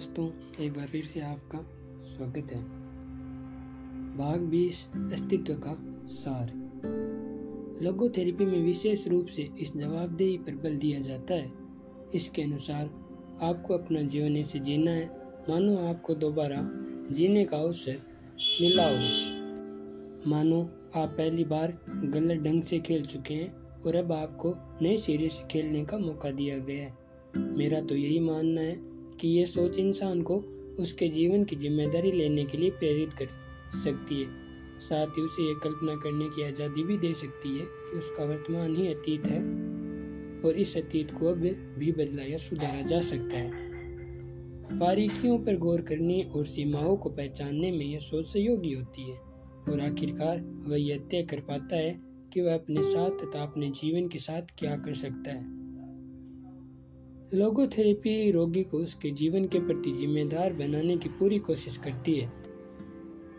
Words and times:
दोस्तों, 0.00 0.30
एक 0.64 0.72
बार 0.72 0.86
फिर 0.86 1.04
से 1.04 1.20
आपका 1.20 1.58
स्वागत 2.04 2.52
है। 2.52 2.64
भाग 4.16 4.40
बीस, 4.40 4.88
अस्तित्व 4.96 5.54
का 5.54 6.04
सार। 6.06 6.52
लोगोथेरेपी 7.82 8.44
में 8.44 8.60
विशेष 8.60 9.08
रूप 9.08 9.26
से 9.26 9.50
इस 9.58 9.76
जवाबदेही 9.76 10.38
पर 10.38 10.56
बल 10.56 10.76
दिया 10.76 11.00
जाता 11.00 11.34
है। 11.34 11.52
इसके 12.14 12.42
अनुसार, 12.42 12.84
आपको 13.42 13.74
अपना 13.74 14.02
जीवन 14.02 14.36
ऐसे 14.36 14.58
जीना 14.58 14.90
है। 14.90 15.10
मानो 15.48 15.76
आपको 15.76 16.14
दोबारा 16.14 16.70
जीने 17.14 17.44
का 17.44 17.56
अवसर 17.56 17.96
मिला 18.60 18.84
हो। 18.84 18.98
मानो 20.30 20.62
आप 20.96 21.08
पहली 21.08 21.44
बार 21.44 21.78
गलत 21.88 22.42
ढंग 22.42 22.62
से 22.62 22.78
खेल 22.78 23.06
चुके 23.06 23.34
हैं 23.34 23.82
और 23.82 23.96
अब 23.96 24.12
आपको 24.12 24.54
नए 24.82 24.96
सिरे 24.96 25.28
से 25.28 25.48
खेलने 25.48 25.84
का 25.84 25.98
मौका 25.98 26.30
दिया 26.30 26.58
गया 26.58 26.84
है। 26.84 26.98
मेरा 27.36 27.80
तो 27.80 27.94
यही 27.94 28.20
मानना 28.20 28.60
है 28.60 28.89
कि 29.20 29.28
ये 29.28 29.44
सोच 29.46 29.78
इंसान 29.78 30.22
को 30.22 30.36
उसके 30.78 31.08
जीवन 31.08 31.44
की 31.44 31.56
ज़िम्मेदारी 31.56 32.12
लेने 32.12 32.44
के 32.44 32.58
लिए 32.58 32.70
प्रेरित 32.70 33.12
कर 33.12 33.26
सकती 33.78 34.20
है। 34.20 34.26
साथ 34.80 35.06
ही 35.06 35.22
उसे 35.22 35.42
ये 35.42 35.54
कल्पना 35.54 35.94
करने 35.94 36.28
की 36.28 36.42
आज़ादी 36.42 36.82
भी 36.82 36.96
दे 36.98 37.12
सकती 37.14 37.48
है 37.48 37.64
कि 37.64 37.98
उसका 37.98 38.24
वर्तमान 38.24 38.76
ही 38.76 38.88
अतीत 38.88 39.26
है 39.26 39.40
और 40.44 40.56
इस 40.56 40.76
अतीत 40.76 41.10
को 41.10 41.26
अब 41.26 41.38
भी 41.78 41.92
बदला 41.92 42.22
या 42.22 42.38
सुधारा 42.38 42.82
जा 42.82 43.00
सकता 43.00 43.36
है। 43.36 44.78
बारीकियों 44.78 45.38
पर 45.38 45.56
गौर 45.56 45.80
करने 45.80 46.22
और 46.36 46.44
सीमाओं 46.44 46.96
को 46.96 47.10
पहचानने 47.10 47.70
में 47.70 47.86
यह 47.86 47.98
सोच 47.98 48.24
सहयोगी 48.24 48.72
होती 48.72 49.10
है 49.10 49.16
और 49.72 49.80
आखिरकार 49.80 50.40
वह 50.68 50.80
यह 50.80 50.98
तय 51.10 51.22
कर 51.22 51.40
पाता 51.40 51.76
है 51.76 52.00
कि 52.32 52.40
वह 52.40 52.54
अपने 52.54 52.82
साथ 52.82 53.10
तथा 53.10 53.42
अपने 53.42 53.70
जीवन 53.70 54.08
के 54.08 54.18
साथ 54.18 54.42
क्या 54.58 54.76
कर 54.76 54.94
सकता 54.94 55.30
है। 55.30 55.59
लोगोथेरेपी 57.34 58.30
रोगी 58.30 58.62
को 58.62 58.78
उसके 58.78 59.10
जीवन 59.10 59.44
के 59.44 59.58
प्रति 59.58 59.90
जिम्मेदार 59.92 60.52
बनाने 60.52 60.96
की 60.96 61.08
पूरी 61.08 61.38
कोशिश 61.38 61.76
करती 61.76 62.14
है। 62.14 62.32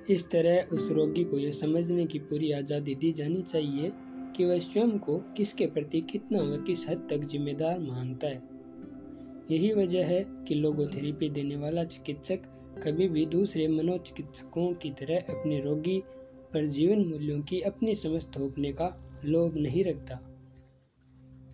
इस 0.09 0.29
तरह 0.29 0.67
उस 0.73 0.91
रोगी 0.91 1.23
को 1.23 1.37
यह 1.37 1.51
समझने 1.51 2.05
की 2.05 2.19
पूरी 2.19 2.51
आज़ादी 2.51 2.95
दी 2.95 3.11
जानी 3.11 3.41
चाहिए 3.41 3.91
कि 4.37 4.45
वह 4.45 4.59
स्वयं 4.59 4.97
को 4.99 5.17
किसके 5.17 5.65
प्रति 5.65 6.01
कितना 6.01 6.41
व 6.41 6.63
किस 6.63 6.89
हद 6.89 7.07
तक 7.09 7.17
जिम्मेदार 7.17 7.79
मानता 7.79 8.27
है। 8.27 8.41
यही 9.51 9.73
वजह 9.73 10.05
है 10.05 10.25
कि 10.47 10.55
लोगोथेरेपी 10.55 11.29
देने 11.29 11.55
वाला 11.55 11.83
चिकित्सक 11.83 12.39
कभी 12.83 13.07
भी 13.07 13.25
दूसरे 13.25 13.67
मनोचिकित्सकों 13.67 14.73
की 14.73 14.89
तरह 14.89 15.17
अपने 15.19 15.59
रोगी 15.59 16.03
पर 16.53 16.65
जीवन 16.65 17.05
मूल्यों 17.05 17.41
की 17.41 17.61
अपनी 17.61 17.95
समझ 17.95 18.25
थोपने 18.25 18.73
का 18.73 19.19
लोभ 19.25 19.57
नहीं 19.57 19.83
रखता। 19.83 20.30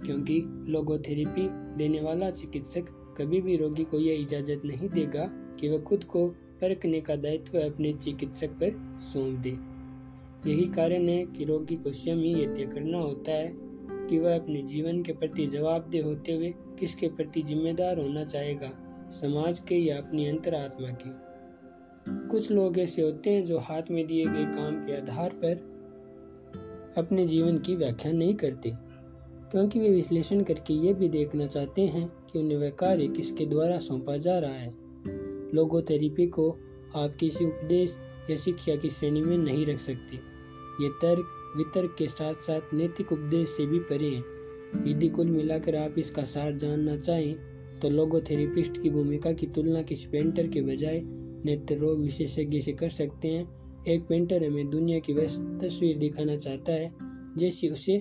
क्योंकि 0.05 0.41
लोगोथेरेपी 0.67 1.47
देने 1.77 2.01
वाला 2.01 2.29
चिकित्सक 2.31 2.85
कभी 3.17 3.41
भी 3.41 3.55
रोगी 3.57 3.83
को 3.83 3.99
यह 3.99 4.21
इजाज़त 4.21 4.61
नहीं 4.65 4.89
देगा 4.89 5.29
कि 5.59 5.69
वह 5.69 5.81
खुद 5.81 6.03
को 6.03 6.27
परखने 6.61 7.01
का 7.01 7.15
दायित्व 7.15 7.59
अपने 7.59 7.93
चिकित्सक 7.93 8.49
पर 8.49 8.99
सौंप 8.99 9.39
दे। 9.39 9.57
यही 10.51 10.65
कारण 10.65 11.09
है 11.09 11.25
कि 11.25 11.43
रोगी 11.43 11.75
को 11.75 11.91
स्वयं 11.91 12.15
ही 12.15 12.33
यह 12.33 12.53
तय 12.53 12.65
करना 12.65 12.97
होता 12.97 13.31
है 13.31 13.53
कि 14.09 14.19
वह 14.19 14.35
अपने 14.35 14.61
जीवन 14.61 15.03
के 15.03 15.13
प्रति 15.13 15.45
जवाबदेह 15.47 16.05
होते 16.05 16.33
हुए 16.33 16.53
किसके 16.79 17.07
प्रति 17.07 17.41
जिम्मेदार 17.41 17.99
होना 17.99 18.23
चाहेगा, 18.23 18.71
समाज 19.11 19.59
के 19.59 19.75
या 19.75 19.97
अपनी 19.97 20.27
अंतरात्मा 20.27 20.89
की। 20.89 21.11
कुछ 22.27 22.51
लोग 22.51 22.79
ऐसे 22.79 23.01
होते 23.01 23.29
हैं 23.29 23.43
जो 23.45 23.59
हाथ 23.59 23.91
में 23.91 24.07
दिए 24.07 24.25
गए 24.25 24.45
काम 24.45 24.85
के 24.85 24.97
आधार 24.97 25.29
पर 25.29 25.55
अपने 26.97 27.27
जीवन 27.27 27.57
की 27.57 27.75
व्याख्या 27.75 28.11
नहीं 28.11 28.35
करते। 28.35 28.73
क्योंकि 29.51 29.79
वे 29.79 29.89
विश्लेषण 29.89 30.43
करके 30.43 30.73
ये 30.73 30.93
भी 30.93 31.09
देखना 31.09 31.45
चाहते 31.47 31.81
हैं 31.81 32.07
कि 32.31 32.39
उन्हें 32.39 32.57
वह 32.57 32.69
कार्य 32.69 33.07
किसके 33.07 33.45
द्वारा 33.45 33.77
सौंपा 33.79 34.17
जा 34.17 34.37
रहा 34.39 34.51
है। 34.51 34.73
लोगोथेरेपी 35.53 36.27
को 36.27 36.49
आप 36.95 37.15
किसी 37.19 37.45
उपदेश 37.45 37.97
या 38.29 38.35
शिक्षा 38.35 38.75
की 38.75 38.89
श्रेणी 38.89 39.21
में 39.21 39.37
नहीं 39.37 39.65
रख 39.65 39.79
सकते। 39.79 40.15
ये 40.83 40.89
तर्क, 41.01 41.53
वितर्क 41.57 41.95
के 41.99 42.07
साथ 42.07 42.33
साथ 42.33 42.73
नैतिक 42.73 43.11
उपदेश 43.11 43.49
से 43.49 43.65
भी 43.65 43.79
परे 43.79 44.09
हैं। 44.09 44.23
यदि 44.87 45.09
कुल 45.09 45.27
मिलाकर 45.27 45.75
आप 45.75 45.95
इसका 45.97 46.23
सार 46.23 46.57
जानना 46.57 46.97
चाहें 46.97 47.35
तो 47.79 47.89
लोगोथेरेपिस्ट 47.89 48.81
की 48.81 48.89
भूमिका 48.89 49.31
की 49.31 49.47
तुलना 49.47 49.81
किसी 49.81 50.07
पेंटर 50.07 50.47
के 50.47 50.61
बजाय 50.61 51.01
नेत्र 51.03 51.75
रोग 51.75 51.99
विशेषज्ञ 51.99 52.59
से 52.59 52.71
कर 52.71 52.89
सकते 52.89 53.27
हैं। 53.27 53.83
एक 53.87 54.07
पेंटर 54.07 54.43
हमें 54.43 54.69
दुनिया 54.69 54.99
की 54.99 55.13
वह 55.13 55.25
तस्वीर 55.59 55.97
दिखाना 55.97 56.35
चाहता 56.35 56.71
है, 56.71 56.91
जैसी 57.37 57.69
उसे 57.69 57.97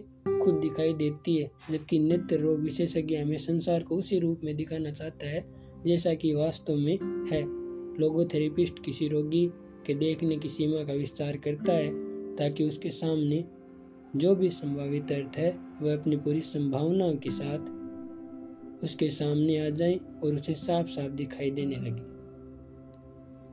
खुद 0.47 0.55
दिखाई 0.55 0.93
देती 0.95 1.37
है, 1.37 1.51
जबकि 1.71 1.99
नित्य 1.99 2.37
रोग 2.37 2.61
विशेषज्ञ 2.61 3.17
हमें 3.17 3.37
संसार 3.37 3.83
को 3.83 3.97
उसी 3.97 4.19
रूप 4.19 4.41
में 4.45 4.57
दिखाना 4.57 4.91
चाहता 4.91 5.27
है, 5.27 5.45
जैसा 5.87 6.15
कि 6.15 6.35
वास्तव 6.35 6.75
में 6.77 7.27
है। 7.33 7.43
लोगोथेरेपिस्ट 8.01 8.85
किसी 8.85 9.09
रोगी 9.09 9.51
के 9.87 9.95
देखने 9.95 10.37
की 10.37 10.49
सीमा 10.49 10.85
का 10.85 10.93
विस्तार 10.93 11.37
करता 11.37 11.73
है, 11.73 11.91
ताकि 12.37 12.65
उसके 12.65 12.91
सामने 12.91 13.45
जो 14.17 14.35
भी 14.35 14.51
संभावित 14.51 15.13
अर्थ 15.13 15.39
है, 15.39 15.59
वह 15.83 15.95
अपनी 15.95 16.17
पूरी 16.17 16.41
संभावनाओं 16.41 17.17
के 17.17 17.31
साथ 17.31 17.77
उसके 18.85 19.11
सामने 19.11 19.67
आ 19.67 19.71
जाए 19.71 19.95
और 19.95 20.35
उसे 20.35 20.55
साफ़ 20.55 20.87
साफ़ 20.87 21.13
दिखाई 21.13 21.51
देने 21.51 21.77
लगे। 21.77 22.17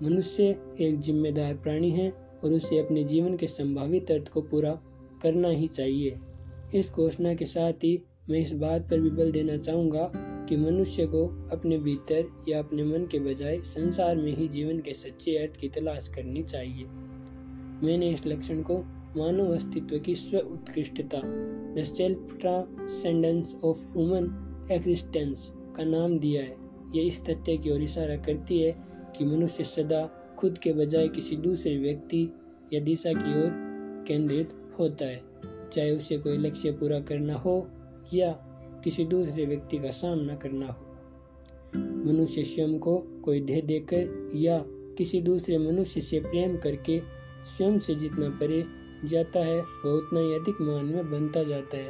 मनुष्य 0.06 0.44
एक 0.82 1.00
जिम्मेदार 1.00 1.56
प्राणी 1.56 1.90
है 1.90 2.12
और 2.44 2.54
उसे 2.54 2.78
अपने 2.78 3.04
जीवन 3.04 3.38
के 3.38 3.48
संभावित 3.48 4.12
अर्थ 4.12 4.28
को 4.28 4.42
पूरा 4.42 4.82
करना 5.22 5.50
ही 5.50 5.68
चाहिए। 5.68 6.20
इस 6.74 6.92
घोषणा 6.92 7.34
के 7.34 7.46
साथ 7.46 7.74
ही 7.74 8.04
मैं 8.30 8.40
इस 8.40 8.54
बात 8.54 8.82
पर 8.82 9.00
भी 9.00 9.10
बल 9.10 9.32
देना 9.32 9.58
चाहूँगा 9.58 10.12
कि 10.50 10.58
मनुष्य 10.58 11.06
को 11.06 11.50
अपने 11.52 11.78
भीतर 11.78 12.30
या 12.50 12.60
अपने 12.60 12.84
मन 12.84 13.08
के 13.12 13.20
बजाय 13.20 13.60
संसार 13.60 14.16
में 14.16 14.38
ही 14.38 14.48
जीवन 14.48 14.80
के 14.80 14.94
सच्चे 14.94 15.38
अर्थ 15.38 15.60
की 15.60 15.70
तलाश 15.70 16.08
करनी 16.08 16.44
चाहिए। 16.44 16.86
मैंने 17.88 18.10
इस 18.10 18.26
लक्षण 18.28 18.62
को 18.62 18.78
मानव 19.18 19.54
अस्तित्व 19.56 20.00
की 20.00 20.16
स्व 20.16 20.38
उत्कृष्टता 20.38 21.22
the 21.76 21.84
self 21.84 22.38
transcendence 22.42 23.56
of 23.64 23.78
human 23.78 24.68
existence 24.72 25.52
का 25.76 25.84
नाम 25.84 26.20
दिया 26.20 26.42
है। 26.42 26.56
ये 26.96 27.04
इस 27.04 27.22
तथ्य 27.26 27.58
की 27.58 27.72
ओर 27.72 27.82
इशारा 27.82 28.16
करती 28.16 28.62
है 28.62 28.74
कि 29.18 29.26
मनुष्य 29.26 29.64
सदा 29.64 30.06
खुद 30.40 30.58
के 30.58 30.74
बजाय 30.74 31.08
किसी 31.08 31.38
दूसरे 31.38 31.78
व्यक्ति 31.78 32.34
या 32.74 32.80
दिशा 32.80 33.14
की 33.14 33.44
ओर 33.44 33.52
केंद्रित 34.08 34.54
होता 34.80 35.06
है। 35.06 35.33
चाहे 35.76 35.92
उसे 35.92 36.18
कोई 36.18 36.38
लक्ष्य 36.38 36.72
पूरा 36.72 37.00
करना 37.00 37.36
हो 37.36 37.68
या 38.14 38.32
किसी 38.84 39.06
दूसरे 39.06 39.46
व्यक्ति 39.46 39.78
का 39.78 39.92
सामना 39.92 40.36
करना 40.36 40.68
हो। 40.68 40.86
मनुष्य 41.78 42.44
स्वयं 42.44 42.80
को 42.80 42.98
कोई 42.98 43.42
ध्येय 43.42 43.62
देकर 43.62 44.32
या 44.36 44.64
किसी 44.98 45.22
दूसरे 45.22 45.58
मनुष्य 45.58 46.02
से 46.02 46.20
प्रेम 46.20 46.58
करके 46.58 47.00
स्वयं 47.58 47.80
से 47.80 47.96
जितना 47.96 48.30
परे 48.30 48.64
जाता 49.06 49.40
है, 49.40 49.62
वह 49.62 49.92
उतना 49.92 50.20
ही 50.20 50.34
अधिक 50.34 50.62
मान 50.62 50.86
में 50.86 51.12
बनता 51.12 51.44
जाता 51.44 51.78
है 51.78 51.90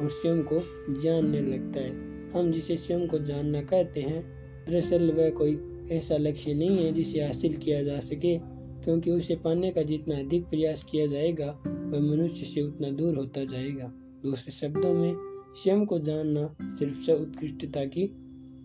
और 0.00 0.08
स्वयं 0.08 0.42
को 0.42 0.62
जानने 1.02 1.40
लगता 1.40 1.80
है। 1.80 1.90
हम 2.30 2.50
जिसे 2.52 2.76
स्वयं 2.76 3.06
को 3.08 3.18
जानना 3.18 3.62
कहते 3.62 4.00
हैं, 4.00 4.22
दरअसल 4.66 5.10
वह 5.10 5.30
कोई 5.30 5.58
ऐसा 5.90 6.16
लक्ष्य 6.16 6.54
नहीं 6.54 6.84
है 6.84 6.92
जिसे 6.92 7.20
हासिल 7.20 7.56
किया 7.56 7.82
जा 7.82 7.98
सके, 8.00 8.38
क्योंकि 8.84 9.10
उसे 9.10 9.36
पाने 9.36 9.70
का 9.70 9.82
जितना 9.82 10.18
अधिक 10.18 10.44
प्रयास 10.44 10.84
किया 10.84 11.06
जाएगा 11.06 11.62
वह 11.92 12.00
मनुष्य 12.00 12.44
से 12.44 12.62
उतना 12.62 12.90
दूर 12.90 13.16
होता 13.16 13.44
जाएगा। 13.44 13.92
दूसरे 14.22 14.52
शब्दों 14.52 14.94
में, 14.94 15.14
स्वयं 15.56 15.86
को 15.86 15.98
जानना 15.98 16.56
सिर्फ़ 16.62 16.98
से 16.98 17.14
उत्कृष्टता 17.14 17.84
की 17.84 18.06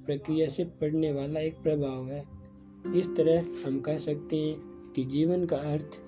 प्रक्रिया 0.06 0.48
से 0.48 0.64
पड़ने 0.64 1.12
वाला 1.12 1.40
एक 1.40 1.56
प्रभाव 1.56 2.08
है। 2.08 2.24
इस 2.96 3.16
तरह 3.16 3.46
हम 3.66 3.80
कह 3.80 3.98
सकते 3.98 4.36
हैं 4.36 4.56
कि 4.96 5.06
जीवन 5.06 5.46
का 5.46 5.58
अर्थ 5.58 6.02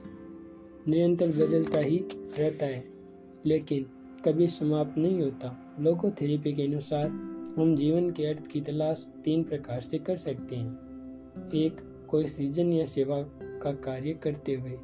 निरंतर 0.87 1.27
बदलता 1.27 1.79
ही 1.79 1.97
रहता 2.39 2.65
है, 2.65 2.83
लेकिन 3.45 3.85
कभी 4.25 4.47
समाप्त 4.47 4.97
नहीं 4.97 5.21
होता। 5.21 5.77
लोगोथेरेपी 5.79 6.53
के 6.53 6.63
अनुसार, 6.63 7.09
हम 7.57 7.75
जीवन 7.75 8.11
के 8.11 8.25
अर्थ 8.25 8.47
की 8.47 8.61
तलाश 8.61 9.07
तीन 9.23 9.43
प्रकार 9.43 9.81
से 9.81 9.97
कर 9.97 10.17
सकते 10.17 10.55
हैं। 10.55 10.71
एक, 11.55 11.77
कोई 12.07 12.25
सृजन 12.25 12.73
या 12.73 12.85
सेवा 12.85 13.21
का 13.43 13.71
कार्य 13.71 14.13
करते 14.13 14.53
हुए। 14.53 14.77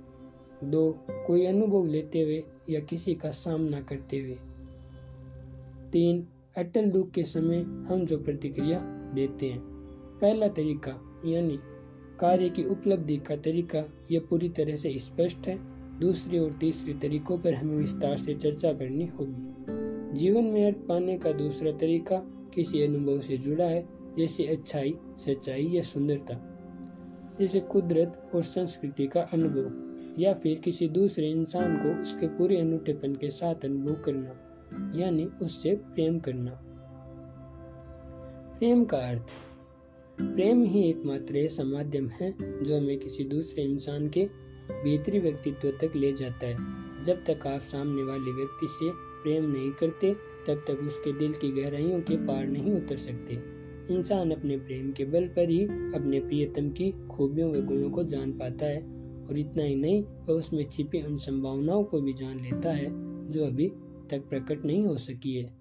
दो 0.65 1.05
कोई 1.09 1.45
अनुभव 1.45 1.85
लेते 1.85 2.21
हुए 2.21 2.43
या 2.69 2.79
किसी 2.79 3.15
का 3.15 3.29
सामना 3.29 3.81
करते 3.81 4.19
हुए। 4.19 4.37
तीन, 5.91 6.27
अटल 6.57 6.91
दुख 6.91 7.11
के 7.11 7.23
समय 7.23 7.57
हम 7.57 8.05
जो 8.05 8.17
प्रतिक्रिया 8.17 8.79
देते 9.13 9.45
हैं। 9.49 9.59
पहला 10.21 10.47
तरीका, 10.47 11.21
यानी 11.25 11.59
कार्य 12.19 12.49
की 12.49 12.63
उपलब्धि 12.63 13.17
का 13.17 13.35
तरीका 13.35 13.83
यह 14.11 14.21
पूरी 14.29 14.49
तरह 14.49 14.75
से 14.75 14.99
स्पष्ट 14.99 15.47
है। 15.47 15.75
दूसरे 15.99 16.39
और 16.39 16.51
तीसरे 16.51 16.93
तरीकों 16.93 17.37
पर 17.37 17.53
हमें 17.53 17.75
विस्तार 17.75 18.17
से 18.17 18.33
चर्चा 18.33 18.73
करनी 18.73 19.05
होगी। 19.05 19.55
जीवन 20.19 20.43
में 20.43 20.65
अर्थ 20.65 20.77
पाने 20.77 21.17
का 21.17 21.31
दूसरा 21.31 21.71
तरीका 21.71 22.15
किसी 22.53 22.81
अनुभव 22.81 23.19
से 23.19 23.37
जुड़ा 23.37 23.65
है, 23.65 23.87
जैसे 24.17 24.47
अच्छाई, 24.47 24.97
सच्चाई 25.17 25.67
या 25.67 25.81
सुंदरता। 25.81 26.51
जैसे 27.39 27.59
कुदरत 27.59 28.31
और 28.35 28.43
संस्कृति 28.43 29.07
का 29.07 29.21
अनुभव। 29.21 29.84
या 30.19 30.33
फिर 30.33 30.59
किसी 30.59 30.87
दूसरे 30.87 31.29
इंसान 31.29 31.77
को 31.77 32.01
उसके 32.01 32.27
पूरे 32.27 32.57
अनूठेपन 32.57 33.15
के 33.15 33.29
साथ 33.29 33.65
अनुभव 33.65 33.95
करना, 33.95 34.99
यानी 34.99 35.25
उससे 35.41 35.75
प्रेम 35.75 36.19
करना। 36.19 36.51
प्रेम 38.59 38.85
का 38.85 38.97
अर्थ, 38.97 39.33
प्रेम 40.21 40.63
ही 40.63 40.89
एकमात्र 40.89 41.37
ऐसा 41.37 41.63
माध्यम 41.63 42.07
है 42.09 42.63
जो 42.63 42.77
हमें 42.77 42.99
किसी 42.99 43.23
दूसरे 43.23 43.63
इंसान 43.63 44.09
के 44.09 44.27
बेहतरी 44.71 45.19
व्यक्तित्व 45.19 45.69
तक 45.71 45.95
ले 45.95 46.13
जाता 46.13 46.47
है। 46.47 47.03
जब 47.03 47.23
तक 47.23 47.47
आप 47.47 47.61
सामने 47.61 48.03
वाले 48.03 48.31
व्यक्ति 48.31 48.67
से 48.69 48.89
प्रेम 48.93 49.51
नहीं 49.51 49.71
करते, 49.71 50.13
तब 50.47 50.63
तक 50.67 50.79
उसके 50.83 51.11
दिल 51.19 51.33
की 51.33 51.51
गहराइयों 51.51 51.99
के 51.99 52.17
पार 52.17 52.47
नहीं 52.47 52.73
उतर 52.73 52.97
सकते। 52.97 53.33
इंसान 53.93 54.31
अपने 54.31 54.57
प्रेम 54.57 54.91
के 54.91 55.05
बल 55.05 55.27
पर 55.27 55.49
ही 55.49 55.65
अपने 55.65 56.19
प्रियतम 56.19 56.69
की 56.69 56.91
खूबियों 57.07 57.51
व 57.51 57.61
गुणों 57.61 57.89
को 57.89 58.03
जान 58.03 58.31
पाता 58.31 58.65
है। 58.65 58.94
और 59.29 59.37
इतना 59.37 59.63
ही 59.63 59.75
नहीं, 59.75 60.03
वह 60.03 60.33
उसमें 60.33 60.69
छिपी 60.69 61.01
उन 61.01 61.17
संभावनाओं 61.17 61.83
को 61.83 62.01
भी 62.01 62.13
जान 62.13 62.39
लेता 62.39 62.69
है, 62.69 62.87
जो 63.31 63.45
अभी 63.45 63.67
तक 64.11 64.23
प्रकट 64.29 64.65
नहीं 64.65 64.85
हो 64.85 64.97
सकी 64.97 65.33
है। 65.33 65.57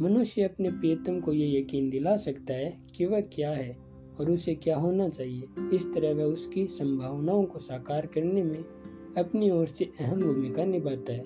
मनुष्य 0.00 0.42
अपने 0.42 0.70
प्रियतम 0.70 1.20
को 1.20 1.32
यह 1.32 1.60
यकीन 1.60 1.90
दिला 1.90 2.16
सकता 2.16 2.54
है 2.54 2.82
कि 2.96 3.06
वह 3.06 3.20
क्या 3.20 3.50
है 3.50 3.76
और 4.20 4.30
उसे 4.30 4.54
क्या 4.54 4.76
होना 4.76 5.08
चाहिए। 5.08 5.42
इस 5.74 5.94
तरह 5.94 6.14
वह 6.14 6.24
उसकी 6.24 6.66
संभावनाओं 6.66 7.44
को 7.44 7.58
साकार 7.58 8.06
करने 8.06 8.42
में 8.42 8.64
अपनी 9.18 9.50
ओर 9.50 9.66
से 9.66 9.84
अहम 10.00 10.20
भूमिका 10.20 10.64
निभाता 10.64 11.12
है। 11.12 11.24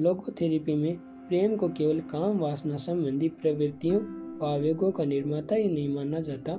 लोकोथेरेपी 0.00 0.74
में 0.74 0.96
प्रेम 0.98 1.56
को 1.56 1.68
केवल 1.68 2.00
काम, 2.00 2.38
वासना 2.38 2.76
संबंधी 2.76 3.28
प्रवृत्तियों 3.28 4.00
व 4.38 4.44
आवेगों 4.44 4.90
का 4.90 5.04
निर्माता 5.04 5.54
ही 5.54 5.68
नहीं 5.68 5.88
माना 5.88 6.20
जाता। 6.20 6.56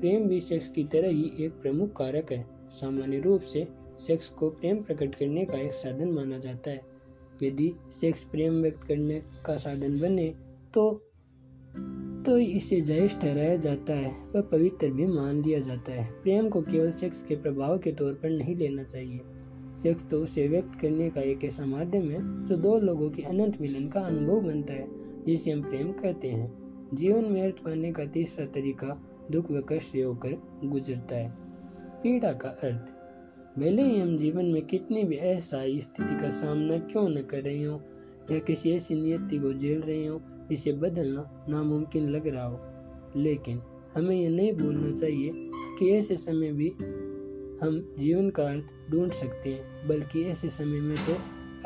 प्रेम 0.00 0.28
भी 0.28 0.40
सेक्स 0.40 0.68
की 0.68 0.84
तरह 0.84 1.08
ही 1.08 1.32
एक 1.40 1.52
प्रमुख 1.52 1.96
कारक 1.96 2.32
है। 2.32 2.51
सामान्य 2.72 3.18
रूप 3.18 3.40
से 3.40 3.66
सेक्स 3.98 4.28
को 4.28 4.50
प्रेम 4.50 4.82
प्रकट 4.82 5.14
करने 5.14 5.44
का 5.44 5.58
एक 5.58 5.72
साधन 5.72 6.08
माना 6.08 6.38
जाता 6.38 6.70
है। 6.70 6.80
यदि 7.42 7.72
सेक्स 7.90 8.24
प्रेम 8.24 8.60
व्यक्त 8.62 8.84
करने 8.84 9.22
का 9.46 9.56
साधन 9.56 9.98
बने 10.00 10.28
तो 10.74 10.90
तो 12.26 12.38
इसे 12.38 12.80
जायज़ 12.80 13.16
ठहराया 13.16 13.56
जाता 13.56 13.92
है 13.92 14.12
व 14.36 14.42
पवित्र 14.42 14.90
भी 14.90 15.06
मान 15.06 15.42
लिया 15.42 15.58
जाता 15.60 15.92
है। 15.92 16.12
प्रेम 16.22 16.48
को 16.48 16.62
केवल 16.62 16.90
सेक्स 16.90 17.22
के 17.22 17.36
प्रभाव 17.36 17.78
के 17.78 17.92
तौर 17.92 18.12
पर 18.12 18.30
नहीं 18.30 18.56
लेना 18.56 18.82
चाहिए। 18.82 19.20
सेक्स 19.82 20.08
तो 20.08 20.22
उसे 20.22 20.46
व्यक्त 20.48 20.80
करने 20.80 21.10
का 21.10 21.20
एक 21.20 21.44
ऐसा 21.44 21.66
माध्यम 21.66 22.10
है, 22.10 22.46
जो 22.46 22.56
दो 22.56 22.78
लोगों 22.78 23.10
के 23.10 23.22
अनंत 23.22 23.60
मिलन 23.60 23.88
का 23.88 24.00
अनुभव 24.00 24.40
बनता 24.40 24.74
है, 24.74 24.86
जिसे 25.22 25.50
हम 25.50 25.62
प्रेम 25.62 25.92
कहते 25.92 26.28
हैं। 26.28 26.52
जीवन 26.94 27.24
में 27.24 27.42
अर्थ 27.42 27.62
पाने 27.62 27.92
का 27.92 28.04
तीसरा 28.04 28.46
तरीका 28.46 29.00
दुख 29.30 29.50
व 29.50 29.62
कष्ट 29.68 29.96
होकर 29.96 30.38
गुजरता 30.64 31.16
है। 31.16 31.41
पीड़ा 32.02 32.32
का 32.32 32.48
अर्थ, 32.48 32.92
भले 33.58 33.82
ही 33.82 33.98
हम 34.00 34.16
जीवन 34.16 34.44
में 34.44 34.62
कितनी 34.66 35.02
भी 35.04 35.16
ऐसा 35.16 35.58
स्थिति 35.78 36.20
का 36.20 36.28
सामना 36.28 36.78
क्यों 36.78 37.08
न 37.08 37.22
कर 37.22 37.42
रहे 37.42 37.64
हो, 37.64 37.80
या 38.30 38.38
किसी 38.38 38.70
ऐसी 38.70 38.94
नियति 38.94 39.38
को 39.38 39.52
झेल 39.52 39.80
रहे 39.80 40.06
हो, 40.06 40.20
जिसे 40.50 40.72
बदलना 40.72 41.46
नामुमकिन 41.48 42.08
लग 42.10 42.26
रहा 42.26 42.44
हो, 42.44 42.60
लेकिन 43.16 43.60
हमें 43.94 44.16
यह 44.16 44.30
नहीं 44.30 44.52
भूलना 44.52 44.90
चाहिए 44.90 45.32
कि 45.78 45.90
ऐसे 45.90 46.16
समय 46.16 46.52
भी 46.52 46.68
हम 47.62 47.94
जीवन 47.98 48.30
का 48.30 48.42
अर्थ 48.42 48.90
ढूंढ 48.90 49.10
सकते 49.10 49.50
हैं, 49.50 49.88
बल्कि 49.88 50.24
ऐसे 50.24 50.48
समय 50.48 50.80
में 50.80 50.96
तो 50.96 51.14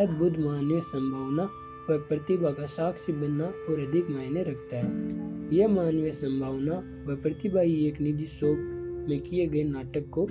अद्भुत 0.03 0.39
मानवीय 0.39 0.81
संभावना 0.81 1.43
व 1.91 1.99
प्रतिभा 1.99 2.51
का 2.51 2.67
साक्षी 2.67 3.13
बनना 3.13 3.45
और 3.45 3.87
अधिक 3.89 4.11
मायने 4.11 4.43
रखता 4.43 4.77
है। 4.77 5.57
यह 5.57 5.69
मानवीय 5.69 6.11
संभावना 6.11 6.79
व 7.09 7.17
प्रतिभा 7.17 7.61
ही 7.61 7.87
एक 7.87 8.01
निजी 8.01 8.27
शौक 8.27 8.76
में 9.09 9.21
किए 9.21 9.47
गए 9.47 9.63
नाटक 9.63 10.11
को 10.11 10.27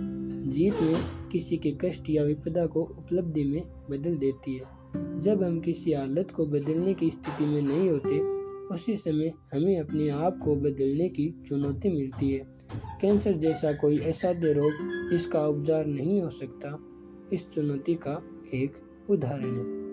जीत 0.52 0.74
में, 0.82 1.30
किसी 1.32 1.58
के 1.58 1.72
कष्ट 1.72 2.10
या 2.10 2.24
विपदा 2.24 2.66
को 2.66 2.82
उपलब्धि 2.82 3.44
में 3.44 3.62
बदल 3.90 4.16
देती 4.16 4.56
है। 4.56 4.76
जब 5.20 5.44
हम 5.44 5.60
किसी 5.60 5.94
हालत 5.94 6.32
को 6.32 6.46
बदलने 6.46 6.94
की 6.94 7.10
स्थिति 7.10 7.46
में 7.46 7.62
नहीं 7.62 7.90
होते, 7.90 8.20
उसी 8.68 8.96
समय 8.96 9.34
हमें 9.54 9.80
अपने 9.80 10.10
आप 10.10 10.40
को 10.44 10.56
बदलने 10.56 11.10
की 11.10 11.44
चुनौती 11.46 11.90
मिलती 11.90 12.32
है। 12.32 12.56
कैंसर 13.02 13.34
जैसा 13.34 13.74
कोई 13.74 14.00
असाध्य 14.00 14.54
रोग 14.54 14.74
इसका 15.14 15.48
उपचार 15.48 15.86
नहीं 15.86 16.22
हो 16.22 16.30
सकता। 16.30 16.80
इस 17.34 17.50
चुनौती 17.50 17.96
का 17.96 18.24
एक 18.54 18.74
उदाहरण 19.10 19.56
है। 19.58 19.86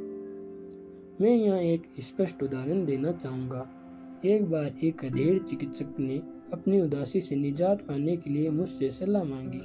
मैं 1.20 1.36
यहाँ 1.46 1.58
एक 1.58 1.82
स्पष्ट 2.00 2.42
उदाहरण 2.42 2.84
देना 2.84 3.12
चाहूँगा। 3.12 3.78
एक 4.24 4.44
बार 4.44 4.74
एक 4.84 5.04
अधेड़ 5.04 5.38
चिकित्सक 5.38 5.96
ने 6.00 6.22
अपनी 6.52 6.80
उदासी 6.80 7.20
से 7.20 7.36
निजात 7.36 7.82
पाने 7.82 8.16
के 8.16 8.30
लिए 8.30 8.50
मुझसे 8.50 8.90
सलाह 8.90 9.24
मांगी। 9.24 9.62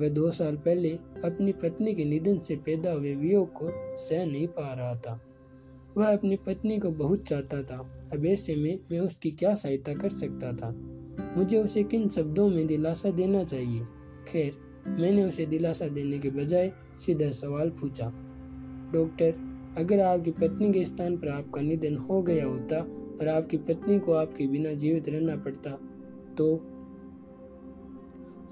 वह 0.00 0.08
दो 0.08 0.30
साल 0.30 0.56
पहले 0.56 0.90
अपनी 1.24 1.52
पत्नी 1.52 1.94
के 1.94 2.04
निधन 2.04 2.38
से 2.38 2.56
पैदा 2.56 2.92
हुए 2.92 3.14
वियोग 3.14 3.52
को 3.52 3.96
सह 3.96 4.26
नहीं 4.26 4.46
पा 4.46 4.72
रहा 4.74 4.94
था। 4.94 5.20
वह 5.96 6.06
अपनी 6.06 6.36
पत्नी 6.36 6.78
को 6.78 6.90
बहुत 6.90 7.28
चाहता 7.28 7.62
था। 7.62 8.08
अब 8.12 8.26
ऐसे 8.26 8.56
में 8.56 8.78
मैं 8.90 9.00
उसकी 9.00 9.30
क्या 9.30 9.54
सहायता 9.54 9.94
कर 9.94 10.08
सकता 10.08 10.52
था? 10.52 10.70
मुझे 11.36 11.62
उसे 11.62 11.82
किन 11.84 12.08
शब्दों 12.08 12.48
में 12.48 12.66
दिलासा 12.66 13.10
देना 13.10 13.44
चाहिए? 13.44 13.84
खैर, 14.28 14.52
मैंने 14.88 15.24
उसे 15.24 15.46
दिलासा 15.46 15.88
देने 15.88 16.18
के 16.18 16.30
बजाय 16.30 16.72
सीधा 16.98 17.30
सवाल 17.30 17.70
पूछा, 17.70 18.12
डॉक्टर, 18.92 19.34
अगर 19.78 20.00
आपकी 20.00 20.30
पत्नी 20.30 20.72
के 20.72 20.84
स्थान 20.84 21.16
पर 21.16 21.28
आपका 21.28 21.60
निधन 21.60 21.96
हो 21.96 22.22
गया 22.22 22.46
होता 22.46 22.80
और 23.20 23.28
आपकी 23.28 23.56
पत्नी 23.56 23.98
को 23.98 24.12
आपके 24.12 24.46
बिना 24.46 24.72
जीवित 24.72 25.08
रहना 25.08 25.36
पड़ता 25.36 25.78
तो 26.38 26.52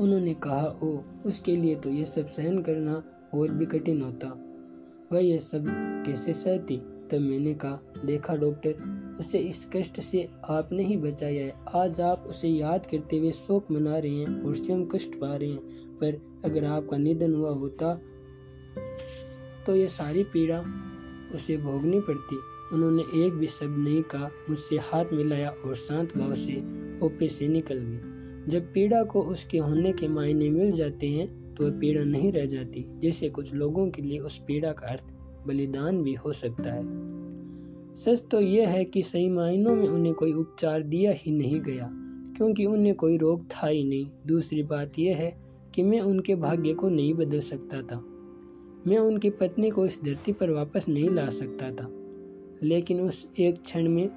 उन्होंने 0.01 0.35
कहा 0.35 0.79
ओ 0.83 0.99
उसके 1.27 1.57
लिए 1.57 1.75
तो 1.75 1.91
ये 1.91 2.05
सब 2.05 2.29
सहन 2.29 2.63
करना 2.63 3.03
और 3.35 3.51
भी 3.51 3.67
कठिन 3.67 4.03
होता। 4.03 4.29
वह 5.13 5.25
यह 5.25 5.39
सब 5.39 5.67
कैसे 6.07 6.33
सहती? 6.33 6.77
तब 7.11 7.21
मैंने 7.21 7.55
कहा, 7.55 7.79
देखा, 8.05 8.35
डॉक्टर, 8.37 9.17
उसे 9.21 9.39
इस 9.39 9.69
कष्ट 9.75 10.01
से 10.01 10.29
आपने 10.45 10.85
ही 10.85 10.97
बचाया 10.97 11.45
है। 11.47 11.55
आज 11.75 12.01
आप 12.01 12.25
उसे 12.29 12.49
याद 12.49 12.87
करते 12.87 13.19
हुए 13.19 13.31
शोक 13.33 13.71
मना 13.71 13.99
रहे 13.99 14.15
हैं 14.15 14.43
और 14.43 14.55
स्वयं 14.55 14.87
कष्ट 14.87 15.15
पा 15.15 15.37
रहे 15.37 15.49
हैं। 15.49 15.97
पर 15.99 16.21
अगर 16.45 16.65
आपका 16.65 16.97
निधन 16.97 17.35
हुआ 17.35 17.51
होता 17.51 17.95
तो 19.67 19.75
ये 19.77 19.87
सारी 19.89 20.23
पीड़ा 20.23 20.59
उसे 21.35 21.57
भोगनी 21.57 22.01
पड़ती। 22.01 22.37
उन्होंने 22.73 23.03
एक 23.27 23.33
भी 23.33 23.47
शब्द 23.47 23.79
नहीं 23.79 24.03
कहा, 24.03 24.31
मुझसे 24.51 24.77
हाथ 24.77 25.13
मिलाया 25.13 25.51
और 25.51 25.75
शांत 25.75 26.17
भाव 26.19 26.35
से 26.35 26.86
ओपे 27.03 27.29
से 27.29 27.49
निकल 27.49 27.79
गई 27.79 28.51
जब 28.51 28.73
पीड़ा 28.73 29.03
को 29.03 29.23
उसके 29.23 29.59
होने 29.59 29.93
के 29.93 30.09
मायने 30.09 30.49
मिल 30.51 30.73
जाते 30.73 31.09
हैं 31.09 31.55
तो 31.55 31.65
वह 31.65 31.79
पीड़ा 31.81 32.03
नहीं 32.03 32.33
रह 32.33 32.45
जाती, 32.45 32.85
जैसे 32.99 33.29
कुछ 33.29 33.55
लोगों 33.55 33.89
के 33.91 34.03
लिए 34.03 34.19
उस 34.19 34.39
पीड़ा 34.39 34.73
का 34.73 34.87
अर्थ 34.87 35.05
बलिदान 35.47 36.03
भी 36.03 36.15
हो 36.15 36.33
सकता 36.33 36.73
है। 36.73 36.85
सच 37.95 38.25
तो 38.31 38.41
यह 38.41 38.69
है 38.69 38.85
कि 38.85 39.03
सही 39.03 39.29
मायनों 39.29 39.75
में 39.77 39.89
उन्हें 39.89 40.15
कोई 40.15 40.33
उपचार 40.33 40.83
दिया 40.83 41.13
ही 41.15 41.33
नहीं 41.33 41.61
गया, 41.61 41.89
क्योंकि 42.37 42.67
उन्हें 42.67 42.95
कोई 42.95 43.17
रोग 43.17 43.47
था 43.47 43.67
ही 43.67 43.85
नहीं। 43.85 44.07
दूसरी 44.27 44.63
बात 44.63 44.99
यह 44.99 45.17
है 45.17 45.37
कि 45.75 45.83
मैं 45.83 46.01
उनके 46.01 46.35
भाग्य 46.35 46.75
को 46.75 46.89
नहीं 46.89 47.15
बदल 47.15 47.41
सकता 47.41 47.83
था। 47.83 48.05
मैं 48.87 48.99
उनकी 48.99 49.31
पत्नी 49.31 49.71
को 49.71 49.87
इस 49.87 49.99
धरती 50.05 50.33
पर 50.33 50.51
वापस 50.51 50.89
नहीं 50.89 51.11
ला 51.11 51.29
सकता 51.29 51.71
था। 51.71 51.89
लेकिन 52.63 53.01
उस 53.01 53.27
एक 53.39 53.63
क्षण 53.63 53.89
में 53.89 54.09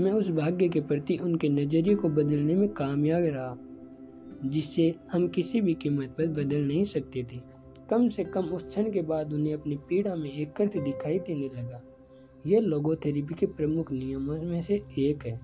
मैं 0.00 0.12
उस 0.12 0.30
भाग्य 0.30 0.68
के 0.68 0.80
प्रति 0.80 1.16
उनके 1.16 1.48
नज़रिए 1.48 1.94
को 1.94 2.08
बदलने 2.08 2.54
में 2.54 2.68
कामयाब 2.68 3.24
रहा, 3.24 3.56
जिससे 4.44 4.94
हम 5.12 5.28
किसी 5.28 5.60
भी 5.60 5.74
कीमत 5.74 6.14
पर 6.18 6.26
बदल 6.26 6.60
नहीं 6.60 6.84
सकते 6.84 7.22
थे। 7.22 7.40
कम 7.90 8.08
से 8.08 8.24
कम 8.24 8.44
उस 8.44 8.66
क्षण 8.66 8.90
के 8.92 9.02
बाद 9.02 9.32
उन्हें 9.32 9.54
अपनी 9.54 9.76
पीड़ा 9.76 10.14
में 10.14 10.30
एक 10.32 10.60
अर्थ 10.60 10.76
दिखाई 10.78 11.18
देने 11.18 11.48
लगा। 11.48 11.82
यह 12.46 12.60
लोगोथेरेपी 12.60 13.34
के 13.34 13.46
प्रमुख 13.46 13.92
नियमों 13.92 14.40
में 14.42 14.60
से 14.62 14.82
एक 14.98 15.26
है 15.26 15.40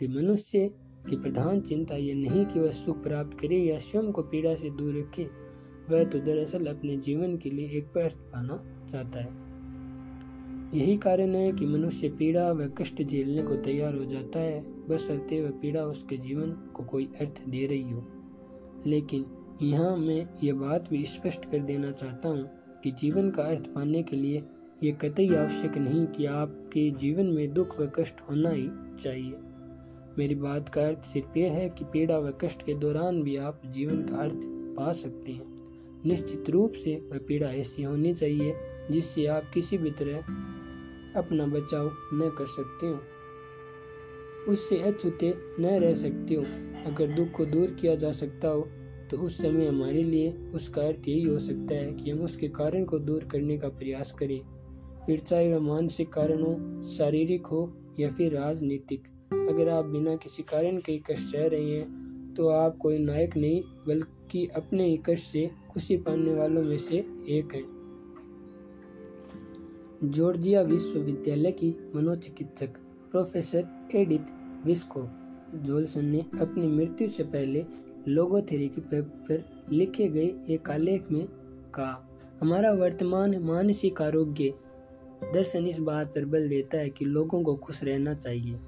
कि 0.00 0.08
मनुष्य 0.08 0.70
की 1.08 1.16
प्रधान 1.16 1.60
चिंता 1.60 1.96
यह 1.96 2.14
नहीं 2.14 2.44
कि 2.46 2.60
वह 2.60 2.70
सुख 2.70 3.02
प्राप्त 3.02 3.40
करे 3.40 3.56
या 3.56 3.78
स्वयं 3.78 4.12
को 4.12 4.22
पीड़ा 4.22 4.54
से 4.54 4.70
दूर 4.70 4.98
रखे, 4.98 5.24
वह 5.90 6.04
तो 6.04 6.18
दरअसल 6.18 6.66
अपने 6.66 6.96
जीवन 6.96 7.36
के 7.36 7.50
लिए 7.50 7.68
एक 7.68 7.98
अर्थ 7.98 8.16
पाना 8.16 8.62
चाहता 8.92 9.20
है। 9.20 9.45
यही 10.74 10.96
कारण 10.96 11.34
है 11.34 11.52
कि 11.52 11.66
मनुष्य 11.66 12.08
पीड़ा 12.08 12.52
व 12.52 12.68
कष्ट 12.68 13.02
झेलने 13.02 13.42
को 13.42 13.56
तैयार 13.56 13.94
हो 13.94 14.04
जाता 14.04 14.38
है, 14.38 14.60
बस 14.60 14.90
बशर्ते 14.90 15.40
वह 15.40 15.50
पीड़ा 15.50 15.84
उसके 15.84 16.16
जीवन 16.16 16.50
को 16.50 16.84
कोई 16.84 17.04
अर्थ 17.20 17.42
दे 17.48 17.66
रही 17.66 17.90
हो। 17.90 18.06
लेकिन 18.86 19.24
यहाँ 19.62 19.96
मैं 19.96 20.28
ये 20.42 20.52
बात 20.52 20.90
भी 20.90 21.04
स्पष्ट 21.04 21.44
कर 21.44 21.58
देना 21.58 21.90
चाहता 21.90 22.28
हूँ 22.28 22.50
कि 22.84 22.90
जीवन 22.90 23.30
का 23.30 23.42
अर्थ 23.42 23.66
पाने 23.66 24.02
के 24.02 24.16
लिए 24.16 24.42
ये 24.84 24.92
कतई 24.92 25.34
आवश्यक 25.34 25.78
नहीं 25.78 26.06
कि 26.06 26.26
आपके 26.26 26.90
जीवन 26.90 27.26
में 27.26 27.54
दुख 27.54 27.80
व 27.80 27.86
कष्ट 27.86 28.14
होना 28.30 28.50
ही 28.50 28.68
चाहिए। 29.00 29.34
मेरी 30.18 30.34
बात 30.34 30.68
का 30.68 30.86
अर्थ 30.86 31.02
सिर्फ़ 31.02 31.38
यह 31.38 31.52
है 31.52 31.68
कि 31.68 31.84
पीड़ा 31.84 32.18
व 32.18 32.30
कष्ट 32.40 32.62
के 32.62 32.74
दौरान 32.74 33.22
भी 33.22 33.36
आप 33.36 33.62
जीवन 33.66 34.02
का 34.02 34.16
अर्थ 34.16 34.40
पा 34.76 34.92
सकते 34.92 35.32
हैं। 35.32 35.56
निश्चित 36.06 36.50
रूप 36.50 36.72
से 36.72 37.08
वह 37.12 37.18
पीड़ा 37.18 37.48
ऐसी 37.48 37.82
होनी 37.82 38.14
चाहिए 38.14 38.54
जिससे 38.90 39.26
आप 39.26 39.42
किसी 39.54 39.78
भी 39.78 39.90
तरह 39.90 40.24
अपना 41.16 41.46
बचाव 41.46 41.90
न 42.14 42.30
कर 42.38 42.46
सकते 42.46 42.86
हो। 42.86 42.98
उससे 44.48 44.80
अछूते 44.82 45.32
न 45.60 45.78
रह 45.80 45.94
सकते 45.94 46.34
हो। 46.34 46.42
अगर 46.86 47.14
दुख 47.14 47.30
को 47.30 47.44
दूर 47.46 47.70
किया 47.70 47.94
जा 47.94 48.10
सकता 48.12 48.48
हो 48.48 48.68
तो 49.10 49.16
उस 49.16 49.40
समय 49.42 49.66
हमारे 49.66 50.02
लिए 50.02 50.30
उसका 50.54 50.82
अर्थ 50.82 51.08
यही 51.08 51.22
हो 51.22 51.38
सकता 51.38 51.74
है 51.74 51.92
कि 51.92 52.10
हम 52.10 52.20
उसके 52.20 52.48
कारण 52.48 52.84
को 52.84 52.98
दूर 52.98 53.24
करने 53.24 53.58
का 53.58 53.68
प्रयास 53.68 54.12
करें। 54.12 54.40
फिर 55.06 55.18
चाहे 55.18 55.52
वह 55.52 55.60
मानसिक 55.60 56.08
कारण 56.12 56.42
हो, 56.42 56.82
शारीरिक 56.82 57.46
हो, 57.46 57.72
या 58.00 58.08
फिर 58.10 58.32
राजनीतिक। 58.32 59.06
अगर 59.50 59.68
आप 59.68 59.84
बिना 59.84 60.14
किसी 60.16 60.42
कारण 60.42 60.78
के 60.78 60.98
कष्ट 61.10 61.34
रह 61.36 61.46
रहे 61.46 61.70
हैं 61.70 62.34
तो 62.36 62.48
आप 62.48 62.76
कोई 62.76 62.98
नायक 62.98 63.36
नहीं, 63.36 63.62
बल्कि 63.86 64.46
अपने 64.56 64.88
ही 64.88 64.96
कष्ट 65.06 65.24
से 65.24 65.50
खुशी 65.70 65.96
पाने 65.96 66.34
वालों 66.34 66.62
में 66.62 66.76
से 66.76 66.96
एक 67.28 67.54
हैं। 67.54 67.75
जॉर्जिया 70.04 70.62
विश्वविद्यालय 70.62 71.52
की 71.52 71.76
मनोचिकित्सक 71.94 72.68
प्रोफेसर 73.10 73.88
एडिथ 73.94 74.32
विस्कोफ 74.66 75.16
जोल्सन 75.54 76.04
ने 76.04 76.20
अपनी 76.40 76.66
मृत्यु 76.66 77.08
से 77.08 77.22
पहले 77.22 77.66
लोगोथेरी 78.08 78.64
लोगोथेरेपी 78.64 79.00
पर 79.02 79.44
लिखे 79.72 80.08
गए 80.08 80.34
एक 80.48 80.70
आलेख 80.70 81.10
में 81.12 81.28
कहा, 81.74 82.08
हमारा 82.40 82.72
वर्तमान 82.72 83.38
मानसिक 83.38 84.02
आरोग्य 84.02 84.54
दर्शन 85.34 85.66
इस 85.66 85.80
बात 85.80 86.06
पर 86.06 86.24
बल 86.24 86.48
देता 86.48 86.78
है 86.78 86.90
कि 86.90 87.04
लोगों 87.04 87.42
को 87.42 87.56
खुश 87.56 87.84
रहना 87.84 88.14
चाहिए। 88.14 88.60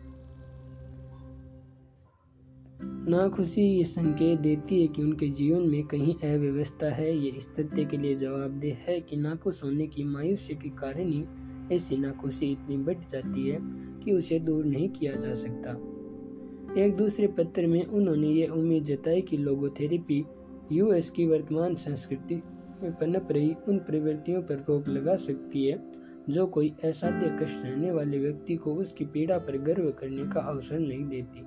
नाखुशी 2.82 3.62
ये 3.62 3.85
संकेत 3.85 4.40
देती 4.40 4.80
है 4.82 4.88
कि 4.88 5.02
उनके 5.02 5.28
जीवन 5.28 5.62
में 5.62 5.87
कहीं 5.87 6.14
अव्यवस्था 6.14 6.90
है। 6.90 7.18
ये 7.18 7.30
इस 7.30 7.47
तथ्य 7.54 7.85
के 7.85 7.97
लिए 7.97 8.14
जवाबदेह 8.14 8.76
है 8.80 9.00
कि 9.00 9.16
नाखुश 9.16 9.64
होने 9.64 9.87
की 9.87 10.04
मायूसी 10.04 10.54
के 10.54 10.68
कारण 10.68 11.08
ही 11.08 11.25
ऐसी 11.75 11.97
नाखुशी 11.97 12.52
इतनी 12.52 12.76
बढ़ 12.76 12.99
जाती 13.11 13.49
है 13.49 13.58
कि 14.04 14.12
उसे 14.12 14.38
दूर 14.38 14.64
नहीं 14.64 14.88
किया 14.88 15.12
जा 15.12 15.35
सकता। 15.35 15.70
एक 16.80 16.97
दूसरे 16.97 17.26
पत्र 17.26 17.66
में 17.66 17.85
उन्होंने 17.87 18.28
ये 18.28 18.47
उम्मीद 18.47 18.85
जताई 18.85 19.20
कि 19.20 19.37
लोगोथेरेपी, 19.37 20.25
यूएस 20.73 21.11
की 21.11 21.26
वर्तमान 21.26 21.75
संस्कृति 21.75 22.42
में 22.82 22.92
पनप 22.94 23.28
रही 23.30 23.54
उन 23.68 23.78
प्रवृत्तियों 23.78 24.42
पर 24.42 24.64
रोक 24.68 24.88
लगा 24.88 25.16
सकती 25.16 25.66
है, 25.66 25.92
जो 26.30 26.47
कोई 26.47 26.73
असाध्य 26.85 27.38
कष्ट 27.42 27.64
रहने 27.64 27.90
वाले 27.90 28.18
व्यक्ति 28.18 28.56
को 28.56 28.75
उसकी 28.75 29.04
पीड़ा 29.04 29.38
पर 29.38 29.58
गर्व 29.58 29.90
करने 29.90 30.32
का 30.32 30.40
अवसर 30.40 30.78
नहीं 30.78 31.04
देती। 31.08 31.44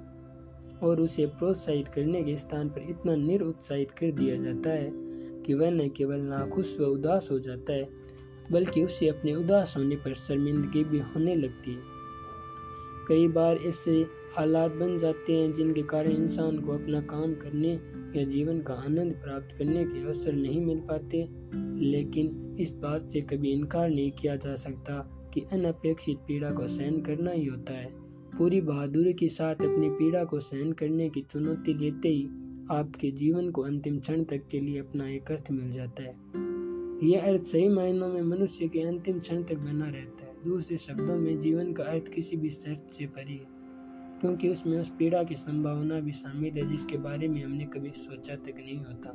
और 0.84 1.02
उसे 1.02 1.26
प्रोत्साहित 1.26 1.88
करने 1.88 2.24
के 2.24 2.36
स्थान 2.36 2.70
पर 2.70 2.90
इतना 2.90 3.16
निरुत्साहित 3.16 3.92
कर 3.92 4.12
दिया 4.12 4.36
जाता 4.36 4.70
है 4.70 4.92
कि 5.46 5.54
वह 5.54 5.72
न 5.72 5.90
केवल 5.90 6.20
नाखुश 6.20 6.80
व 6.80 6.84
उदास 6.84 7.28
हो 7.32 7.40
जाता 7.40 7.74
है, 7.74 7.90
बल्कि 8.52 8.84
उसे 8.84 9.08
अपने 9.08 9.36
उदास 9.36 9.78
होने 9.78 9.96
पर 9.96 10.14
शर्मिंदगी 10.14 10.84
भी 10.84 11.00
होने 11.00 11.36
लगती 11.36 11.72
है। 11.72 11.80
कई 13.08 13.28
बार 13.28 13.58
ऐसे 13.58 13.92
हालात 14.38 14.72
बन 14.72 14.98
जाते 14.98 15.34
हैं 15.34 15.54
जिनके 15.54 15.82
कारण 15.82 16.10
इंसान 16.10 16.60
को 16.60 16.72
अपना 16.72 17.02
काम 17.02 17.34
करने 17.34 17.74
या 18.20 18.24
जीवन 18.24 18.62
का 18.62 18.74
आनंद 18.74 19.14
प्राप्त 19.14 19.58
करने 19.58 19.84
के 19.84 20.06
अवसर 20.08 20.34
नहीं 20.34 20.66
मिल 20.66 20.80
पाते, 20.80 21.28
लेकिन 21.80 22.58
इस 22.60 22.74
बात 22.74 23.10
से 23.10 23.22
कभी 23.22 23.52
इनकार 23.52 23.90
नहीं 23.90 24.12
किया 24.12 24.36
जा 24.36 24.56
सकता 24.56 24.94
कि 25.34 25.42
अनपेक्षित 25.52 26.18
पीड़ा 26.18 26.50
को 26.50 26.68
सहन 26.68 27.02
करना 27.02 27.32
ही 27.32 27.46
होता 27.46 27.74
है। 27.74 28.01
पूरी 28.38 28.62
बहादुरी 28.62 29.14
के 29.14 29.28
साथ 29.28 29.56
अपनी 29.56 29.90
पीड़ा 29.90 30.24
को 30.24 30.40
सहन 30.40 30.72
करने 30.72 31.10
की 31.10 31.22
चुनौती 31.22 31.74
लेते 31.74 32.10
ही 32.10 32.30
आपके 32.72 33.12
जीवन 33.12 33.50
को 33.52 33.62
अंतिम 33.62 34.00
क्षण 34.00 34.24
तक 34.24 34.48
के 34.52 34.60
लिए 34.60 34.80
अपना 34.80 35.08
एक 35.10 35.32
अर्थ 35.32 35.52
मिल 35.52 35.72
जाता 35.72 36.04
है। 36.04 36.16
यह 37.04 37.22
अर्थ 37.22 37.44
सही 37.44 37.68
मायनों 37.68 38.08
में 38.08 38.22
मनुष्य 38.22 38.68
के 38.68 38.82
अंतिम 38.82 39.20
क्षण 39.20 39.44
तक 39.44 39.56
बना 39.56 39.90
रहता 39.90 40.26
है। 40.26 40.36
दूसरे 40.46 40.78
शब्दों 40.78 41.16
में, 41.16 41.40
जीवन 41.40 41.74
का 41.74 41.84
अर्थ 41.84 42.08
किसी 42.08 42.38
भी 42.38 42.50
शर्त 42.50 42.94
से 42.94 43.06
परी 43.06 43.34
है, 43.34 43.48
क्योंकि 44.22 44.50
उसमें 44.50 44.80
उस 44.80 44.90
पीड़ा 44.90 45.24
की 45.24 45.36
संभावना 45.36 46.00
भी 46.00 46.12
शामिल 46.12 46.54
है 46.54 46.70
जिसके 46.70 46.98
बारे 46.98 47.28
में 47.28 47.44
हमने 47.44 47.66
कभी 47.66 47.90
सोचा 47.90 48.36
तक 48.36 48.56
नहीं 48.58 48.78
होता। 48.78 49.10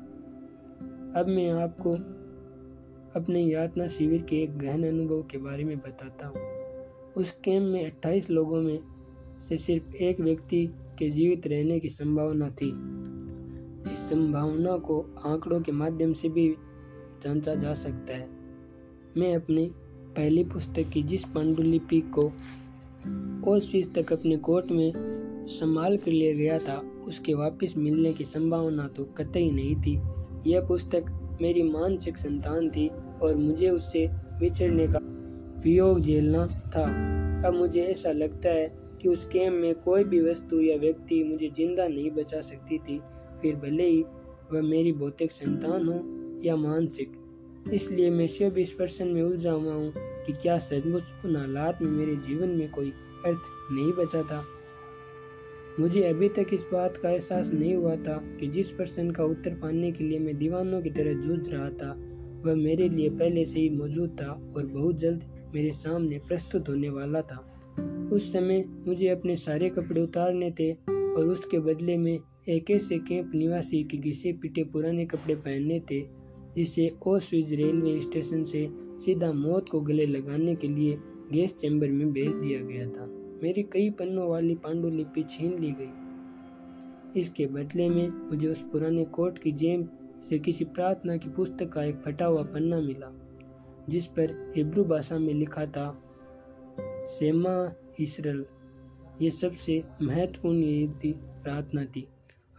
अब 1.20 1.26
मैं 1.28 1.50
आपको 1.52 1.92
अपने 3.20 3.40
यातना 3.40 3.86
शिविर 3.86 4.22
के 4.22 4.42
एक 4.42 4.58
गहन 4.58 4.84
अनुभव 4.84 5.22
के 5.22 5.38
बारे 5.38 5.64
में 5.64 5.78
बताता 5.78 6.26
हूँ। 6.26 7.14
उस 7.16 7.30
कैम्प 7.44 7.72
में 7.72 7.84
28 7.86 8.30
लोगों 8.30 8.62
में 8.62 8.95
से 9.48 9.56
सिर्फ़ 9.56 9.94
एक 9.94 10.20
व्यक्ति 10.20 10.66
के 10.98 11.10
जीवित 11.10 11.46
रहने 11.46 11.80
की 11.80 11.88
संभावना 11.88 12.50
थी। 12.50 12.68
इस 13.92 13.98
संभावना 13.98 14.76
को 14.76 15.14
आंकड़ों 15.26 15.60
के 15.60 15.72
माध्यम 15.72 16.12
से 16.12 16.28
भी 16.28 16.54
जांचा 17.22 17.54
जा 17.54 17.74
सकता 17.74 18.16
है। 18.16 18.28
मैं 19.16 19.36
अपनी 19.36 19.70
पहली 20.16 20.44
पुस्तक 20.44 20.82
की 20.82 21.02
जिस 21.02 21.24
पांडुलिपि 21.24 22.00
को 22.00 22.32
ओस 23.50 23.92
तक 23.98 24.12
अपने 24.12 24.36
कोर्ट 24.36 24.70
में 24.70 24.92
संभाल 25.48 25.96
कर 25.96 26.10
लिया 26.10 26.34
गया 26.34 26.58
था, 26.58 27.02
उसके 27.06 27.34
वापस 27.34 27.74
मिलने 27.76 28.12
की 28.12 28.24
संभावना 28.24 28.88
तो 28.88 29.04
कतई 29.04 29.50
नहीं 29.50 29.76
थी। 29.76 30.00
यह 30.50 30.60
पुस्तक 30.60 31.04
मेरी 31.42 31.62
मानसिक 31.62 32.18
संतान 32.18 32.70
थी 32.70 32.90
और 33.22 33.36
मुझे 33.36 33.70
उससे 33.70 34.10
विछड़ने 34.40 34.86
का 34.86 34.98
वियोग 35.62 36.00
झेलना 36.00 36.46
था। 36.46 36.82
अब 37.48 37.54
मुझे 37.54 37.82
ऐसा 37.82 38.12
लगता 38.12 38.48
है 38.48 38.85
कि 38.96 39.08
उस 39.08 39.28
गेम 39.28 39.52
में 39.52 39.74
कोई 39.82 40.04
भी 40.04 40.20
वस्तु 40.20 40.60
या 40.60 40.76
व्यक्ति 40.78 41.22
मुझे 41.24 41.48
ज़िंदा 41.48 41.86
नहीं 41.88 42.10
बचा 42.12 42.40
सकती 42.40 42.78
थी, 42.78 42.98
फिर 43.42 43.56
भले 43.56 43.86
ही 43.86 44.02
वह 44.52 44.62
मेरी 44.62 44.92
भौतिक 44.94 45.32
संतान 45.32 45.88
हो 45.88 46.00
या 46.44 46.56
मानसिक। 46.56 47.12
इसलिए 47.72 48.10
मैं 48.10 48.26
शिव 48.26 48.58
इस 48.58 48.72
प्रश्न 48.72 49.06
में 49.06 49.22
उलझा 49.22 49.52
हुआ 49.52 49.72
हूँ 49.74 49.92
कि 50.26 50.32
क्या 50.32 50.58
सचमुच 50.58 51.12
उन 51.24 51.36
हालात 51.36 51.82
में 51.82 51.90
मेरे 51.90 52.16
जीवन 52.18 52.48
में 52.48 52.70
कोई 52.70 52.90
अर्थ 53.26 53.50
नहीं 53.72 53.92
बचा 53.94 54.22
था। 54.22 54.44
मुझे 55.80 56.02
अभी 56.02 56.28
तक 56.28 56.52
इस 56.52 56.64
बात 56.72 56.96
का 56.96 57.10
एहसास 57.10 57.50
नहीं 57.52 57.74
हुआ 57.74 57.94
था 57.96 58.16
कि 58.40 58.46
जिस 58.48 58.70
प्रश्न 58.72 59.10
का 59.10 59.24
उत्तर 59.24 59.54
पाने 59.54 59.90
के 59.92 60.04
लिए 60.04 60.18
मैं 60.18 60.36
दीवानों 60.38 60.80
की 60.82 60.90
तरह 60.90 61.20
जूझ 61.20 61.48
रहा 61.48 61.68
था, 61.70 61.92
वह 62.44 62.54
मेरे 62.54 62.88
लिए 62.88 63.10
पहले 63.10 63.44
से 63.44 63.60
ही 63.60 63.68
मौजूद 63.70 64.16
था 64.20 64.30
और 64.56 64.66
बहुत 64.66 64.98
जल्द 64.98 65.24
मेरे 65.54 65.70
सामने 65.72 66.18
प्रस्तुत 66.18 66.68
होने 66.68 66.88
वाला 66.90 67.20
था। 67.22 67.36
उस 68.12 68.32
समय 68.32 68.64
मुझे 68.86 69.08
अपने 69.08 69.36
सारे 69.36 69.68
कपड़े 69.68 70.00
उतारने 70.00 70.50
थे 70.50 70.72
और 70.72 71.28
उसके 71.28 71.58
बदले 71.58 71.96
में 71.98 72.18
एक 72.48 72.70
ऐसे 72.70 72.98
कैंप 72.98 73.32
निवासी 73.34 73.82
के 73.84 73.96
घिसे 73.96 74.32
पिटे 74.32 74.64
पुराने 74.64 75.04
कपड़े 75.06 75.34
पहनने 75.34 75.80
थे, 75.80 76.00
जिसे 76.56 76.90
ओस्विज 77.06 77.52
रेलवे 77.54 78.00
स्टेशन 78.00 78.42
से 78.44 78.68
सीधा 79.04 79.32
मौत 79.32 79.68
को 79.68 79.80
गले 79.80 80.06
लगाने 80.06 80.54
के 80.54 80.68
लिए 80.68 80.96
गैस 81.32 81.56
चैम्बर 81.56 81.88
में 81.88 82.12
भेज 82.12 82.34
दिया 82.34 82.60
गया 82.60 82.88
था। 82.88 83.06
मेरी 83.42 83.62
कई 83.62 83.90
पन्नों 83.90 84.28
वाली 84.28 84.54
पांडुलिपि 84.54 85.22
छीन 85.30 85.58
ली 85.60 85.72
गई। 85.80 87.20
इसके 87.20 87.46
बदले 87.46 87.88
में 87.88 88.08
मुझे 88.08 88.48
उस 88.48 88.62
पुराने 88.62 89.04
कोर्ट 89.04 89.38
की 89.38 89.52
जेब 89.52 89.88
से 90.22 90.38
किसी 90.38 90.64
प्रार्थना 90.64 91.16
की 91.16 91.28
पुस्तक 91.28 91.72
का 91.72 91.84
एक 91.84 92.00
फटा 92.04 92.26
हुआ 92.26 92.42
पन्ना 92.44 92.80
मिला, 92.80 93.10
जिस 93.88 94.06
पर 94.06 94.52
हिब्रू 94.56 94.84
भाषा 94.84 95.18
में 95.18 95.32
लिखा 95.34 95.66
था, 95.66 95.86
सेमा 97.08 97.56
इसरल 98.00 98.44
ये 99.22 99.30
सबसे 99.30 99.82
महत्वपूर्ण 100.02 100.88
थी 100.94 101.12
प्रार्थना 101.42 101.84
थी। 101.84 102.06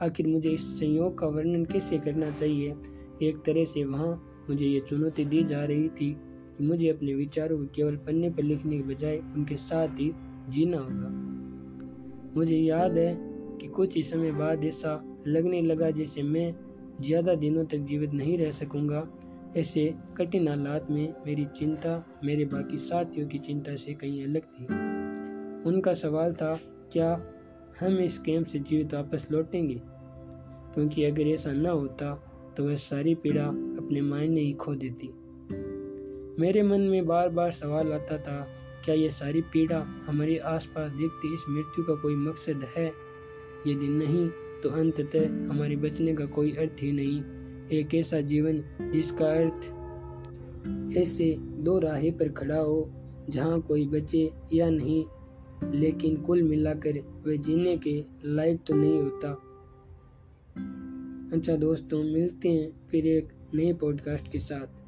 आखिर 0.01 0.27
मुझे 0.27 0.49
इस 0.49 0.79
संयोग 0.79 1.17
का 1.19 1.27
वर्णन 1.27 1.65
कैसे 1.65 1.97
करना 1.97 2.31
चाहिए? 2.31 2.75
एक 3.23 3.41
तरह 3.45 3.65
से 3.65 3.83
वहाँ 3.83 4.45
मुझे 4.49 4.65
ये 4.65 4.79
चुनौती 4.79 5.25
दी 5.25 5.43
जा 5.43 5.63
रही 5.65 5.89
थी 5.89 6.11
कि 6.57 6.63
मुझे 6.63 6.89
अपने 6.89 7.13
विचारों 7.13 7.57
को 7.57 7.65
केवल 7.65 7.95
पन्ने 7.95 8.29
पर 8.29 8.43
लिखने 8.43 8.77
के 8.77 8.83
बजाय 8.83 9.17
उनके 9.17 9.55
साथ 9.55 9.99
ही 9.99 10.11
जीना 10.49 10.77
होगा। 10.77 11.09
मुझे 12.35 12.57
याद 12.57 12.97
है 12.97 13.15
कि 13.61 13.67
कुछ 13.67 13.95
ही 13.95 14.03
समय 14.03 14.31
बाद 14.31 14.63
ऐसा 14.63 15.21
लगने 15.27 15.61
लगा 15.61 15.89
जैसे 15.91 16.23
मैं 16.23 16.53
ज़्यादा 17.01 17.35
दिनों 17.35 17.65
तक 17.65 17.77
जीवित 17.77 18.13
नहीं 18.13 18.37
रह 18.37 18.51
सकूँगा। 18.51 19.07
ऐसे 19.57 19.93
कठिन 20.17 20.47
हालात 20.47 20.91
में 20.91 21.13
मेरी 21.25 21.45
चिंता, 21.45 22.19
मेरे 22.23 22.45
बाकी 22.45 22.77
साथियों 22.77 23.27
की 23.27 23.37
चिंता 23.37 23.75
से 23.75 23.93
कहीं 23.93 24.23
अलग 24.23 24.41
थी। 24.41 24.86
उनका 25.65 25.93
सवाल 25.93 26.33
था, 26.33 26.59
क्या 26.91 27.11
हम 27.79 27.97
इस 27.97 28.17
कैंप 28.19 28.47
से 28.47 28.59
जीवित 28.59 28.93
वापस 28.93 29.27
लौटेंगे? 29.31 29.81
क्योंकि 30.73 31.03
अगर 31.03 31.21
ऐसा 31.21 31.51
न 31.51 31.65
होता 31.65 32.13
तो 32.57 32.65
वह 32.65 32.75
सारी 32.75 33.15
पीड़ा 33.15 33.45
अपने 33.45 34.01
मायने 34.01 34.41
ही 34.41 34.53
खो 34.53 34.75
देती। 34.75 35.09
मेरे 36.41 36.63
मन 36.63 36.81
में 36.81 37.05
बार 37.05 37.29
बार 37.29 37.51
सवाल 37.51 37.93
आता 37.93 38.17
था, 38.17 38.47
क्या 38.85 38.95
यह 38.95 39.09
सारी 39.09 39.41
पीड़ा 39.41 39.79
हमारे 40.07 40.37
आसपास 40.37 40.91
दिखती 40.91 41.33
इस 41.33 41.43
मृत्यु 41.49 41.83
का 41.83 41.95
कोई 41.95 42.15
मकसद 42.15 42.67
है? 42.77 42.87
यदि 43.67 43.87
नहीं 43.87 44.29
तो 44.63 44.69
अंततः 44.69 45.25
हमारे 45.49 45.75
बचने 45.75 46.13
का 46.15 46.25
कोई 46.25 46.51
अर्थ 46.51 46.83
ही 46.83 46.91
नहीं। 46.91 47.21
एक 47.79 47.95
ऐसा 47.95 48.21
जीवन, 48.21 48.63
जिसका 48.81 49.25
अर्थ 49.25 50.97
ऐसे 50.97 51.35
दो 51.39 51.79
राहें 51.79 52.11
पर 52.17 52.29
खड़ा 52.29 52.59
हो, 52.59 52.89
जहाँ 53.29 53.59
कोई 53.61 53.87
बचे 53.87 54.29
या 54.53 54.69
नहीं 54.69 55.03
लेकिन 55.65 56.15
कुल 56.15 56.43
मिलाकर 56.43 57.21
वे 57.25 57.37
जीने 57.37 57.77
के 57.77 58.03
लायक 58.25 58.59
तो 58.67 58.75
नहीं 58.75 58.99
होता। 58.99 59.29
अच्छा 61.33 61.55
दोस्तों, 61.55 62.03
मिलते 62.03 62.49
हैं 62.49 62.87
फिर 62.91 63.07
एक 63.07 63.29
नए 63.55 63.73
पॉडकास्ट 63.73 64.31
के 64.31 64.39
साथ। 64.39 64.86